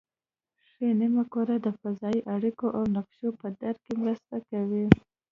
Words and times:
ښي 0.71 0.87
نیمه 0.99 1.23
کره 1.33 1.55
د 1.59 1.67
فضایي 1.79 2.21
اړیکو 2.35 2.67
او 2.77 2.83
نقشو 2.95 3.29
په 3.39 3.47
درک 3.59 3.79
کې 3.85 3.93
مرسته 4.01 4.35
کوي 4.49 4.85